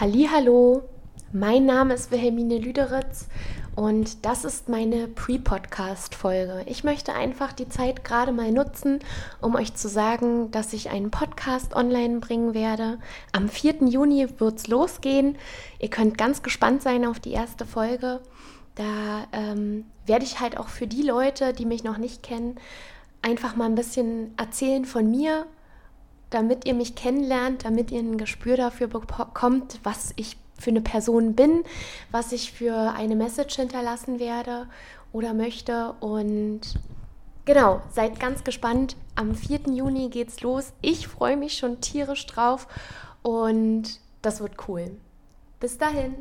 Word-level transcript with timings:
Hallo, 0.00 0.82
mein 1.32 1.66
Name 1.66 1.94
ist 1.94 2.10
Wilhelmine 2.10 2.58
Lüderitz 2.58 3.28
und 3.76 4.26
das 4.26 4.44
ist 4.44 4.68
meine 4.68 5.06
Pre-Podcast-Folge. 5.06 6.64
Ich 6.66 6.82
möchte 6.82 7.14
einfach 7.14 7.52
die 7.52 7.68
Zeit 7.68 8.02
gerade 8.02 8.32
mal 8.32 8.50
nutzen, 8.50 8.98
um 9.40 9.54
euch 9.54 9.74
zu 9.74 9.88
sagen, 9.88 10.50
dass 10.50 10.72
ich 10.72 10.90
einen 10.90 11.12
Podcast 11.12 11.76
online 11.76 12.18
bringen 12.18 12.54
werde. 12.54 12.98
Am 13.30 13.48
4. 13.48 13.84
Juni 13.84 14.26
wird 14.38 14.58
es 14.58 14.66
losgehen. 14.66 15.38
Ihr 15.78 15.90
könnt 15.90 16.18
ganz 16.18 16.42
gespannt 16.42 16.82
sein 16.82 17.06
auf 17.06 17.20
die 17.20 17.32
erste 17.32 17.64
Folge. 17.64 18.20
Da 18.74 19.28
ähm, 19.30 19.86
werde 20.06 20.24
ich 20.24 20.40
halt 20.40 20.58
auch 20.58 20.68
für 20.68 20.88
die 20.88 21.02
Leute, 21.02 21.52
die 21.52 21.66
mich 21.66 21.84
noch 21.84 21.98
nicht 21.98 22.24
kennen, 22.24 22.56
einfach 23.22 23.54
mal 23.54 23.66
ein 23.66 23.76
bisschen 23.76 24.34
erzählen 24.38 24.86
von 24.86 25.08
mir, 25.08 25.46
damit 26.34 26.66
ihr 26.66 26.74
mich 26.74 26.94
kennenlernt, 26.94 27.64
damit 27.64 27.90
ihr 27.90 28.00
ein 28.00 28.18
Gespür 28.18 28.56
dafür 28.56 28.88
bekommt, 28.88 29.78
was 29.84 30.12
ich 30.16 30.36
für 30.58 30.70
eine 30.70 30.80
Person 30.80 31.34
bin, 31.34 31.64
was 32.10 32.32
ich 32.32 32.52
für 32.52 32.92
eine 32.96 33.16
Message 33.16 33.56
hinterlassen 33.56 34.18
werde 34.18 34.66
oder 35.12 35.34
möchte. 35.34 35.94
Und 36.00 36.60
genau, 37.44 37.82
seid 37.90 38.18
ganz 38.18 38.44
gespannt. 38.44 38.96
Am 39.14 39.34
4. 39.34 39.60
Juni 39.72 40.08
geht's 40.08 40.40
los. 40.40 40.72
Ich 40.80 41.06
freue 41.06 41.36
mich 41.36 41.56
schon 41.56 41.80
tierisch 41.80 42.26
drauf 42.26 42.66
und 43.22 44.00
das 44.22 44.40
wird 44.40 44.68
cool. 44.68 44.90
Bis 45.60 45.78
dahin. 45.78 46.14